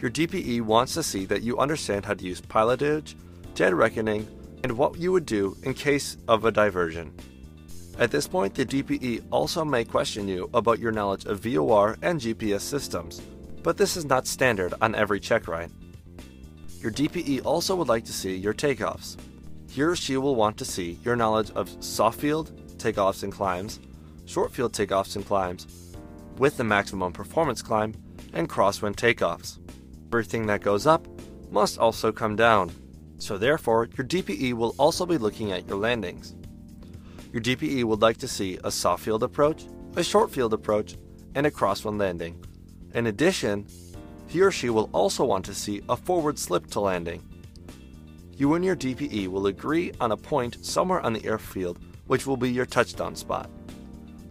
Your 0.00 0.10
DPE 0.10 0.62
wants 0.62 0.94
to 0.94 1.02
see 1.02 1.26
that 1.26 1.42
you 1.42 1.58
understand 1.58 2.06
how 2.06 2.14
to 2.14 2.24
use 2.24 2.40
pilotage, 2.40 3.14
dead 3.54 3.74
reckoning, 3.74 4.26
and 4.64 4.72
what 4.72 4.98
you 4.98 5.12
would 5.12 5.26
do 5.26 5.56
in 5.62 5.74
case 5.74 6.16
of 6.28 6.46
a 6.46 6.50
diversion. 6.50 7.12
At 7.98 8.10
this 8.10 8.26
point, 8.26 8.54
the 8.54 8.64
DPE 8.64 9.24
also 9.30 9.62
may 9.62 9.84
question 9.84 10.26
you 10.26 10.48
about 10.54 10.78
your 10.78 10.92
knowledge 10.92 11.26
of 11.26 11.40
VOR 11.40 11.98
and 12.00 12.18
GPS 12.18 12.62
systems, 12.62 13.20
but 13.62 13.76
this 13.76 13.98
is 13.98 14.06
not 14.06 14.26
standard 14.26 14.72
on 14.80 14.94
every 14.94 15.20
check 15.20 15.46
ride. 15.46 15.70
Your 16.80 16.90
DPE 16.90 17.44
also 17.44 17.76
would 17.76 17.88
like 17.88 18.06
to 18.06 18.12
see 18.12 18.34
your 18.34 18.54
takeoffs. 18.54 19.18
He 19.68 19.82
or 19.82 19.94
she 19.94 20.16
will 20.16 20.34
want 20.34 20.56
to 20.56 20.64
see 20.64 20.98
your 21.04 21.14
knowledge 21.14 21.50
of 21.50 21.70
soft 21.84 22.18
field 22.18 22.52
takeoffs 22.78 23.22
and 23.22 23.32
climbs, 23.32 23.78
short 24.30 24.52
field 24.52 24.72
takeoffs 24.72 25.16
and 25.16 25.26
climbs, 25.26 25.66
with 26.38 26.56
the 26.56 26.62
maximum 26.62 27.12
performance 27.12 27.62
climb, 27.62 27.92
and 28.32 28.48
crosswind 28.48 28.94
takeoffs. 28.94 29.58
Everything 30.12 30.46
that 30.46 30.62
goes 30.62 30.86
up 30.86 31.08
must 31.50 31.78
also 31.78 32.12
come 32.12 32.36
down, 32.36 32.70
so 33.18 33.36
therefore 33.36 33.88
your 33.96 34.06
DPE 34.06 34.52
will 34.52 34.74
also 34.78 35.04
be 35.04 35.18
looking 35.18 35.50
at 35.50 35.66
your 35.66 35.78
landings. 35.78 36.36
Your 37.32 37.42
DPE 37.42 37.82
would 37.84 38.02
like 38.02 38.18
to 38.18 38.28
see 38.28 38.56
a 38.62 38.70
soft 38.70 39.02
field 39.02 39.24
approach, 39.24 39.64
a 39.96 40.04
short 40.04 40.30
field 40.30 40.54
approach, 40.54 40.96
and 41.34 41.44
a 41.44 41.50
crosswind 41.50 41.98
landing. 41.98 42.44
In 42.94 43.08
addition, 43.08 43.66
he 44.28 44.42
or 44.42 44.52
she 44.52 44.70
will 44.70 44.90
also 44.92 45.24
want 45.24 45.44
to 45.46 45.54
see 45.54 45.82
a 45.88 45.96
forward 45.96 46.38
slip 46.38 46.68
to 46.68 46.80
landing. 46.80 47.20
You 48.36 48.54
and 48.54 48.64
your 48.64 48.76
DPE 48.76 49.26
will 49.26 49.48
agree 49.48 49.92
on 50.00 50.12
a 50.12 50.16
point 50.16 50.64
somewhere 50.64 51.00
on 51.00 51.14
the 51.14 51.24
airfield 51.24 51.80
which 52.06 52.26
will 52.26 52.36
be 52.36 52.50
your 52.50 52.66
touchdown 52.66 53.14
spot. 53.14 53.48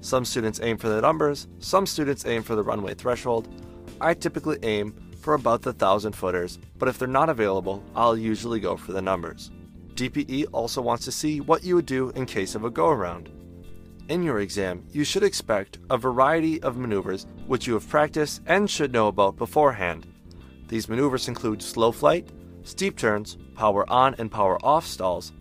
Some 0.01 0.23
students 0.25 0.61
aim 0.61 0.77
for 0.77 0.87
the 0.87 1.01
numbers, 1.01 1.47
some 1.59 1.85
students 1.85 2.25
aim 2.25 2.41
for 2.43 2.55
the 2.55 2.63
runway 2.63 2.93
threshold. 2.93 3.47
I 3.99 4.13
typically 4.13 4.57
aim 4.63 4.95
for 5.19 5.33
about 5.33 5.61
the 5.61 5.71
1000 5.71 6.13
footers, 6.13 6.57
but 6.77 6.87
if 6.87 6.97
they're 6.97 7.07
not 7.07 7.29
available, 7.29 7.83
I'll 7.95 8.17
usually 8.17 8.59
go 8.59 8.77
for 8.77 8.93
the 8.93 9.01
numbers. 9.01 9.51
DPE 9.95 10.45
also 10.53 10.81
wants 10.81 11.03
to 11.05 11.11
see 11.11 11.41
what 11.41 11.63
you 11.63 11.75
would 11.75 11.85
do 11.85 12.11
in 12.11 12.25
case 12.25 12.55
of 12.55 12.63
a 12.63 12.69
go 12.69 12.87
around. 12.87 13.29
In 14.07 14.23
your 14.23 14.39
exam, 14.39 14.85
you 14.91 15.03
should 15.03 15.23
expect 15.23 15.79
a 15.89 15.97
variety 15.97 16.63
of 16.63 16.77
maneuvers 16.77 17.27
which 17.45 17.67
you 17.67 17.73
have 17.73 17.87
practiced 17.87 18.41
and 18.47 18.69
should 18.69 18.93
know 18.93 19.07
about 19.07 19.35
beforehand. 19.35 20.07
These 20.69 20.87
maneuvers 20.87 21.27
include 21.27 21.61
slow 21.61 21.91
flight, 21.91 22.29
steep 22.63 22.97
turns, 22.97 23.37
power 23.55 23.87
on 23.89 24.15
and 24.17 24.31
power 24.31 24.57
off 24.65 24.87
stalls, 24.87 25.33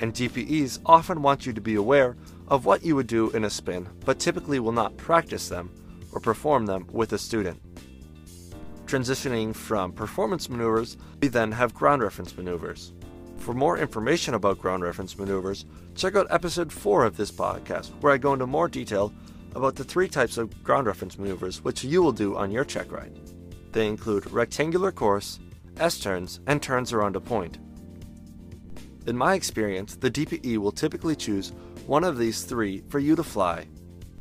and 0.00 0.14
DPEs 0.14 0.80
often 0.86 1.22
want 1.22 1.46
you 1.46 1.52
to 1.52 1.60
be 1.60 1.74
aware 1.74 2.16
of 2.48 2.64
what 2.64 2.84
you 2.84 2.96
would 2.96 3.06
do 3.06 3.30
in 3.30 3.44
a 3.44 3.50
spin, 3.50 3.88
but 4.04 4.18
typically 4.18 4.58
will 4.58 4.72
not 4.72 4.96
practice 4.96 5.48
them 5.48 5.70
or 6.12 6.20
perform 6.20 6.66
them 6.66 6.86
with 6.90 7.12
a 7.12 7.18
student. 7.18 7.60
Transitioning 8.86 9.54
from 9.54 9.92
performance 9.92 10.48
maneuvers, 10.48 10.96
we 11.20 11.28
then 11.28 11.52
have 11.52 11.74
ground 11.74 12.02
reference 12.02 12.36
maneuvers. 12.36 12.94
For 13.36 13.52
more 13.54 13.78
information 13.78 14.34
about 14.34 14.58
ground 14.58 14.82
reference 14.82 15.18
maneuvers, 15.18 15.66
check 15.94 16.16
out 16.16 16.26
episode 16.30 16.72
4 16.72 17.04
of 17.04 17.16
this 17.16 17.30
podcast, 17.30 17.90
where 18.00 18.12
I 18.12 18.18
go 18.18 18.32
into 18.32 18.46
more 18.46 18.68
detail 18.68 19.12
about 19.54 19.74
the 19.74 19.84
three 19.84 20.08
types 20.08 20.38
of 20.38 20.62
ground 20.62 20.86
reference 20.86 21.18
maneuvers 21.18 21.62
which 21.62 21.84
you 21.84 22.02
will 22.02 22.12
do 22.12 22.36
on 22.36 22.50
your 22.50 22.64
check 22.64 22.90
ride. 22.90 23.18
They 23.72 23.86
include 23.86 24.30
rectangular 24.30 24.92
course, 24.92 25.38
S 25.78 26.00
turns, 26.00 26.40
and 26.46 26.62
turns 26.62 26.92
around 26.92 27.16
a 27.16 27.20
point. 27.20 27.58
In 29.08 29.16
my 29.16 29.32
experience, 29.32 29.96
the 29.96 30.10
DPE 30.10 30.58
will 30.58 30.70
typically 30.70 31.16
choose 31.16 31.54
one 31.86 32.04
of 32.04 32.18
these 32.18 32.44
three 32.44 32.82
for 32.90 32.98
you 32.98 33.16
to 33.16 33.22
fly. 33.22 33.66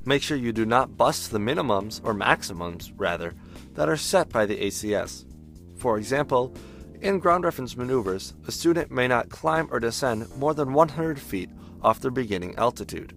Make 0.06 0.22
sure 0.24 0.38
you 0.38 0.54
do 0.54 0.66
not 0.66 0.96
bust 0.96 1.30
the 1.30 1.40
minimums, 1.40 2.00
or 2.06 2.14
maximums 2.14 2.94
rather, 2.94 3.34
that 3.74 3.90
are 3.90 3.98
set 3.98 4.30
by 4.30 4.46
the 4.46 4.56
ACS. 4.56 5.26
For 5.76 5.98
example, 5.98 6.56
in 7.02 7.20
ground 7.20 7.44
reference 7.44 7.76
maneuvers, 7.76 8.34
a 8.48 8.52
student 8.54 8.90
may 8.90 9.10
not 9.10 9.28
climb 9.28 9.68
or 9.72 9.82
descend 9.82 10.34
more 10.38 10.54
than 10.54 10.72
100 10.72 11.20
feet 11.20 11.50
off 11.82 12.00
their 12.00 12.10
beginning 12.10 12.56
altitude. 12.56 13.14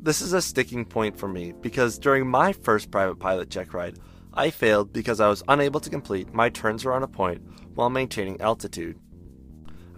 This 0.00 0.20
is 0.20 0.32
a 0.32 0.42
sticking 0.42 0.84
point 0.84 1.16
for 1.16 1.28
me 1.28 1.52
because 1.60 2.00
during 2.00 2.26
my 2.26 2.52
first 2.52 2.90
private 2.90 3.20
pilot 3.20 3.48
check 3.48 3.72
ride, 3.72 4.00
I 4.34 4.50
failed 4.50 4.92
because 4.92 5.20
I 5.20 5.28
was 5.28 5.44
unable 5.46 5.78
to 5.78 5.88
complete 5.88 6.34
my 6.34 6.48
turns 6.48 6.84
around 6.84 7.04
a 7.04 7.08
point 7.08 7.42
while 7.76 7.90
maintaining 7.90 8.40
altitude. 8.40 8.98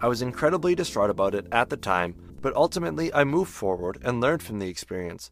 I 0.01 0.07
was 0.07 0.21
incredibly 0.21 0.75
distraught 0.75 1.09
about 1.09 1.35
it 1.35 1.47
at 1.51 1.69
the 1.69 1.77
time, 1.77 2.15
but 2.41 2.55
ultimately 2.55 3.13
I 3.13 3.25
moved 3.25 3.51
forward 3.51 3.99
and 4.03 4.21
learned 4.21 4.41
from 4.41 4.59
the 4.59 4.69
experience. 4.69 5.31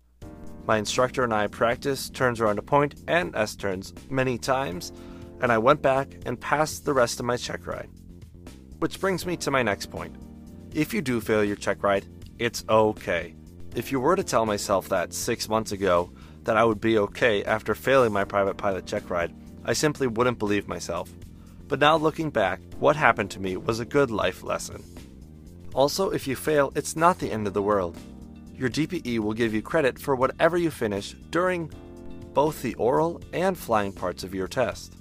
My 0.66 0.78
instructor 0.78 1.24
and 1.24 1.34
I 1.34 1.48
practiced 1.48 2.14
turns 2.14 2.42
around 2.42 2.60
a 2.60 2.62
point 2.62 2.96
and 3.08 3.34
S 3.34 3.56
turns 3.56 3.94
many 4.10 4.38
times, 4.38 4.92
and 5.40 5.52
I 5.52 5.58
went 5.58 5.82
back 5.82 6.18
and 6.26 6.40
passed 6.40 6.84
the 6.84 6.94
rest 6.94 7.22
of 7.22 7.26
my 7.26 7.38
check 7.38 7.66
ride. 7.66 7.90
Which 8.80 9.00
brings 9.00 9.26
me 9.26 9.38
to 9.38 9.52
my 9.52 9.64
next 9.64 9.86
point. 9.86 10.16
If 10.74 10.94
you 10.94 11.02
do 11.02 11.22
fail 11.22 11.46
your 11.46 11.56
check 11.56 11.82
ride, 11.82 12.06
it's 12.38 12.66
okay. 12.68 13.36
If 13.74 13.92
you 13.92 14.02
were 14.02 14.18
to 14.18 14.24
tell 14.24 14.46
myself 14.46 14.90
that 14.90 15.14
six 15.14 15.48
months 15.48 15.72
ago 15.72 16.12
that 16.44 16.58
I 16.58 16.66
would 16.66 16.82
be 16.82 16.98
okay 16.98 17.44
after 17.46 17.74
failing 17.74 18.12
my 18.12 18.26
private 18.26 18.58
pilot 18.58 18.86
check 18.86 19.10
ride, 19.10 19.34
I 19.64 19.74
simply 19.74 20.08
wouldn't 20.08 20.40
believe 20.40 20.68
myself. 20.68 21.10
But 21.68 21.80
now 21.80 21.98
looking 21.98 22.30
back, 22.30 22.62
what 22.80 22.96
happened 22.96 23.32
to 23.32 23.42
me 23.42 23.58
was 23.58 23.80
a 23.80 23.86
good 23.86 24.10
life 24.10 24.44
lesson. 24.44 24.84
Also, 25.74 26.10
if 26.12 26.28
you 26.28 26.36
fail, 26.36 26.72
it's 26.76 26.96
not 26.96 27.20
the 27.20 27.32
end 27.32 27.46
of 27.46 27.54
the 27.54 27.62
world. 27.62 27.98
Your 28.54 28.70
DPE 28.70 29.20
will 29.20 29.34
give 29.34 29.54
you 29.54 29.62
credit 29.62 30.00
for 30.00 30.16
whatever 30.16 30.58
you 30.58 30.72
finish 30.72 31.14
during 31.30 31.72
both 32.34 32.62
the 32.62 32.74
oral 32.76 33.22
and 33.34 33.58
flying 33.58 33.92
parts 33.92 34.24
of 34.24 34.34
your 34.34 34.48
test. 34.48 34.96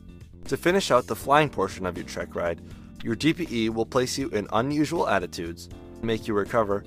To 0.49 0.57
finish 0.57 0.91
out 0.91 1.07
the 1.07 1.17
flying 1.17 1.49
portion 1.49 1.87
of 1.87 1.97
your 1.97 2.07
check 2.07 2.35
ride, 2.35 2.61
your 3.03 3.17
DPE 3.17 3.71
will 3.71 3.87
place 3.87 4.19
you 4.19 4.29
in 4.31 4.49
unusual 4.53 5.09
attitudes, 5.09 5.69
make 6.03 6.27
you 6.27 6.35
recover, 6.35 6.85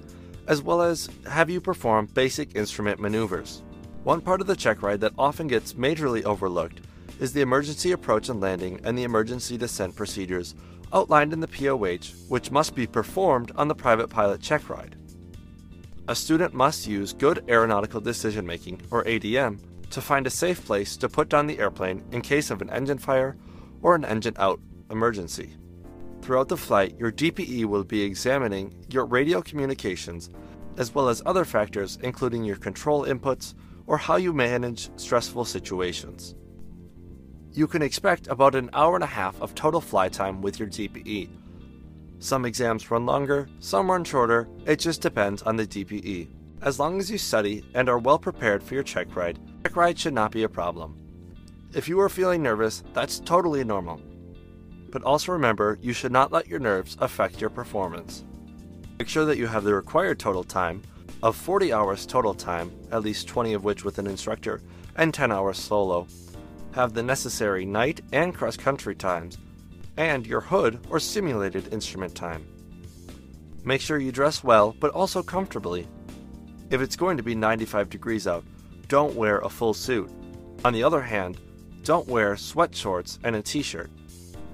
as 0.48 0.62
well 0.62 0.82
as 0.82 1.10
have 1.26 1.50
you 1.50 1.62
perform 1.62 2.08
basic 2.08 2.56
instrument 2.56 3.00
maneuvers. 3.00 3.64
One 4.04 4.22
part 4.22 4.42
of 4.42 4.48
the 4.48 4.56
check 4.56 4.82
ride 4.82 5.02
that 5.02 5.14
often 5.18 5.48
gets 5.48 5.74
majorly 5.74 6.24
overlooked 6.24 6.82
is 7.20 7.34
the 7.34 7.42
emergency 7.42 7.92
approach 7.92 8.30
and 8.30 8.42
landing 8.42 8.80
and 8.84 8.98
the 8.98 9.04
emergency 9.04 9.58
descent 9.58 9.96
procedures 9.96 10.56
outlined 10.94 11.34
in 11.34 11.40
the 11.40 11.48
POH, 11.48 12.14
which 12.30 12.52
must 12.52 12.74
be 12.74 12.88
performed 12.88 13.52
on 13.56 13.68
the 13.68 13.76
private 13.76 14.10
pilot 14.10 14.42
check 14.42 14.70
ride. 14.70 14.96
A 16.08 16.16
student 16.16 16.54
must 16.54 16.88
use 16.88 17.14
good 17.14 17.44
aeronautical 17.48 18.02
decision 18.02 18.46
making, 18.46 18.82
or 18.90 19.04
ADM, 19.04 19.60
to 19.92 20.02
find 20.02 20.26
a 20.26 20.32
safe 20.32 20.66
place 20.66 20.98
to 20.98 21.10
put 21.10 21.30
down 21.30 21.46
the 21.46 21.60
airplane 21.60 22.04
in 22.12 22.22
case 22.22 22.50
of 22.50 22.62
an 22.62 22.70
engine 22.72 22.98
fire 22.98 23.38
or 23.82 23.96
an 23.96 24.06
engine 24.06 24.34
out 24.38 24.60
emergency. 24.90 25.54
Throughout 26.22 26.48
the 26.48 26.58
flight, 26.58 26.98
your 26.98 27.12
DPE 27.12 27.66
will 27.66 27.84
be 27.84 28.02
examining 28.02 28.74
your 28.90 29.06
radio 29.06 29.42
communications 29.42 30.30
as 30.78 30.96
well 30.96 31.10
as 31.10 31.22
other 31.26 31.46
factors 31.46 31.98
including 32.02 32.44
your 32.44 32.56
control 32.56 33.06
inputs 33.06 33.54
or 33.86 33.98
how 33.98 34.16
you 34.16 34.34
manage 34.34 34.90
stressful 34.96 35.46
situations. 35.46 36.36
You 37.52 37.66
can 37.66 37.82
expect 37.82 38.28
about 38.28 38.54
an 38.54 38.70
hour 38.74 38.96
and 38.96 39.04
a 39.04 39.08
half 39.08 39.42
of 39.42 39.56
total 39.56 39.82
flight 39.82 40.14
time 40.14 40.42
with 40.42 40.60
your 40.60 40.68
DPE. 40.68 41.30
Some 42.20 42.46
exams 42.46 42.92
run 42.92 43.06
longer, 43.06 43.48
some 43.60 43.90
run 43.90 44.04
shorter, 44.04 44.48
it 44.66 44.78
just 44.78 45.02
depends 45.02 45.42
on 45.42 45.56
the 45.56 45.66
DPE. 45.66 46.30
As 46.62 46.80
long 46.80 47.00
as 47.00 47.10
you 47.10 47.18
study 47.18 47.66
and 47.74 47.90
are 47.90 47.98
well 47.98 48.20
prepared 48.20 48.62
for 48.62 48.76
your 48.76 48.84
check 48.84 49.16
ride, 49.16 49.40
check 49.64 49.76
ride 49.76 49.98
should 49.98 50.14
not 50.14 50.32
be 50.32 50.44
a 50.44 50.50
problem. 50.50 50.96
If 51.74 51.88
you 51.88 52.00
are 52.02 52.10
feeling 52.10 52.44
nervous, 52.44 52.84
that's 52.94 53.20
totally 53.20 53.64
normal. 53.64 54.02
But 54.92 55.04
also 55.04 55.32
remember, 55.32 55.80
you 55.82 55.94
should 55.94 56.12
not 56.12 56.32
let 56.32 56.48
your 56.48 56.60
nerves 56.60 56.98
affect 57.00 57.42
your 57.42 57.50
performance. 57.50 58.26
Make 59.00 59.08
sure 59.08 59.26
that 59.26 59.38
you 59.38 59.48
have 59.48 59.64
the 59.64 59.74
required 59.74 60.20
total 60.20 60.44
time 60.44 60.84
of 61.24 61.36
40 61.36 61.74
hours 61.74 62.06
total 62.06 62.34
time, 62.34 62.72
at 62.92 63.02
least 63.02 63.28
20 63.28 63.54
of 63.54 63.64
which 63.64 63.84
with 63.84 63.98
an 63.98 64.08
instructor, 64.08 64.62
and 64.98 65.14
10 65.14 65.32
hours 65.32 65.58
solo. 65.58 66.06
Have 66.74 66.94
the 66.94 67.04
necessary 67.04 67.66
night 67.66 68.02
and 68.12 68.34
cross 68.34 68.56
country 68.56 68.96
times, 68.96 69.38
and 69.98 70.26
your 70.26 70.42
hood 70.42 70.80
or 70.90 71.00
simulated 71.00 71.74
instrument 71.74 72.16
time. 72.16 72.46
Make 73.64 73.82
sure 73.82 73.98
you 73.98 74.12
dress 74.12 74.44
well, 74.44 74.76
but 74.80 74.92
also 74.92 75.22
comfortably. 75.22 75.88
If 76.70 76.82
it's 76.82 76.96
going 76.96 77.18
to 77.18 77.24
be 77.24 77.36
95 77.36 77.90
degrees 77.90 78.28
out, 78.28 78.44
don't 78.88 79.16
wear 79.16 79.40
a 79.40 79.50
full 79.50 79.74
suit. 79.74 80.10
On 80.64 80.74
the 80.74 80.84
other 80.84 81.02
hand, 81.02 81.40
don't 81.84 82.08
wear 82.08 82.38
sweat 82.38 82.76
shorts 82.76 83.20
and 83.24 83.36
a 83.36 83.42
t 83.42 83.62
shirt. 83.62 83.90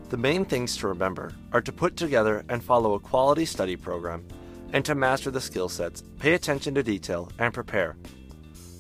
The 0.10 0.17
main 0.17 0.45
things 0.45 0.77
to 0.77 0.88
remember 0.88 1.34
are 1.51 1.62
to 1.62 1.72
put 1.72 1.98
together 1.98 2.45
and 2.50 2.63
follow 2.63 2.93
a 2.93 3.00
quality 3.00 3.45
study 3.45 3.75
program 3.75 4.25
and 4.74 4.84
to 4.86 4.95
master 4.95 5.31
the 5.31 5.41
skill 5.41 5.69
sets, 5.69 6.03
pay 6.19 6.34
attention 6.34 6.75
to 6.75 6.84
detail, 6.84 7.31
and 7.39 7.53
prepare. 7.53 7.95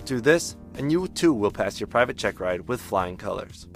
Do 0.05 0.21
this, 0.21 0.55
and 0.77 0.91
you 0.91 1.07
too 1.07 1.33
will 1.33 1.51
pass 1.51 1.79
your 1.79 1.87
private 1.87 2.17
check 2.17 2.39
ride 2.39 2.67
with 2.67 2.81
flying 2.81 3.17
colors. 3.17 3.67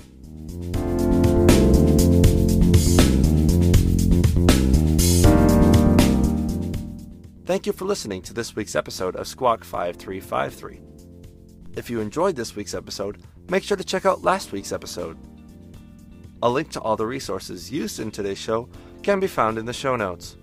Thank 7.46 7.65
you 7.65 7.74
for 7.74 7.86
listening 7.86 8.22
to 8.24 8.34
this 8.34 8.56
week's 8.56 8.75
episode 8.75 9.15
of 9.15 9.27
Squawk 9.27 9.63
5353. 9.63 10.82
If 11.75 11.89
you 11.89 12.00
enjoyed 12.00 12.36
this 12.36 12.56
week's 12.56 12.75
episode, 12.75 13.24
make 13.50 13.63
sure 13.63 13.77
to 13.77 13.84
check 13.84 14.06
out 14.06 14.24
last 14.24 14.51
week's 14.51 14.72
episode. 14.72 15.18
A 16.44 16.50
link 16.50 16.70
to 16.72 16.82
all 16.82 16.96
the 16.96 17.08
resources 17.08 17.72
used 17.72 18.00
in 18.00 18.12
today's 18.12 18.38
show 18.38 18.70
can 19.01 19.20
be 19.20 19.27
found 19.27 19.58
in 19.58 19.65
the 19.65 19.74
show 19.74 19.96
notes. 19.96 20.38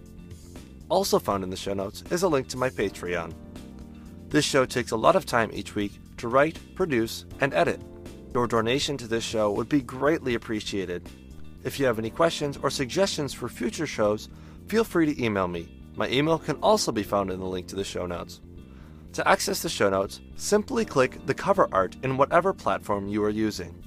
Also 0.89 1.19
found 1.19 1.45
in 1.45 1.51
the 1.51 1.57
show 1.57 1.75
notes 1.75 2.03
is 2.11 2.23
a 2.23 2.29
link 2.29 2.49
to 2.49 2.57
my 2.57 2.71
Patreon. 2.71 3.33
This 4.29 4.45
show 4.45 4.65
takes 4.65 4.91
a 4.91 4.97
lot 4.97 5.15
of 5.17 5.27
time 5.27 5.51
each 5.53 5.75
week 5.75 6.01
to 6.19 6.29
write, 6.29 6.59
produce, 6.75 7.25
and 7.41 7.55
edit. 7.55 7.81
Your 8.35 8.47
donation 8.47 8.97
to 8.99 9.07
this 9.07 9.25
show 9.25 9.51
would 9.53 9.69
be 9.69 9.81
greatly 9.81 10.35
appreciated. 10.35 11.09
If 11.65 11.81
you 11.81 11.87
have 11.87 11.99
any 11.99 12.11
questions 12.11 12.59
or 12.63 12.71
suggestions 12.71 13.33
for 13.33 13.49
future 13.49 13.87
shows, 13.87 14.29
feel 14.69 14.85
free 14.85 15.07
to 15.07 15.25
email 15.25 15.49
me. 15.49 15.69
My 15.95 16.09
email 16.09 16.39
can 16.39 16.57
also 16.57 16.93
be 16.93 17.03
found 17.03 17.31
in 17.31 17.41
the 17.41 17.47
link 17.47 17.67
to 17.69 17.77
the 17.77 17.85
show 17.85 18.07
notes. 18.07 18.41
To 19.15 19.27
access 19.27 19.63
the 19.63 19.69
show 19.69 19.89
notes, 19.89 20.21
simply 20.37 20.85
click 20.85 21.25
the 21.25 21.33
cover 21.33 21.69
art 21.73 21.97
in 22.03 22.19
whatever 22.19 22.53
platform 22.53 23.09
you 23.09 23.25
are 23.25 23.31
using. 23.31 23.83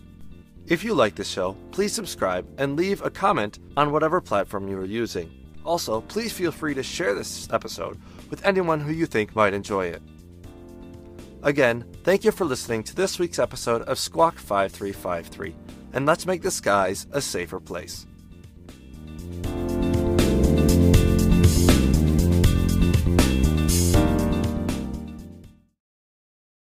If 0.66 0.84
you 0.84 0.94
like 0.94 1.16
this 1.16 1.30
show, 1.30 1.56
please 1.72 1.94
subscribe 1.94 2.48
and 2.58 2.76
leave 2.76 3.04
a 3.04 3.10
comment 3.10 3.60
on 3.78 3.92
whatever 3.92 4.22
platform 4.22 4.68
you 4.68 4.78
are 4.80 4.86
using. 4.86 5.32
Also, 5.64 6.02
please 6.02 6.34
feel 6.34 6.52
free 6.52 6.74
to 6.74 6.82
share 6.82 7.14
this 7.14 7.48
episode 7.52 8.00
with 8.30 8.44
anyone 8.46 8.80
who 8.80 8.92
you 8.92 9.06
think 9.06 9.36
might 9.36 9.54
enjoy 9.54 9.86
it. 9.86 10.02
Again, 11.42 11.86
thank 12.04 12.26
you 12.26 12.32
for 12.32 12.44
listening 12.44 12.84
to 12.84 12.96
this 12.96 13.18
week's 13.18 13.40
episode 13.40 13.84
of 13.84 13.98
Squawk 13.98 14.38
5353, 14.38 15.56
and 15.94 16.06
let's 16.06 16.26
make 16.26 16.42
the 16.42 16.52
skies 16.52 17.08
a 17.12 17.22
safer 17.22 17.62
place. 17.62 18.06